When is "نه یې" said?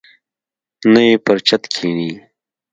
0.93-1.15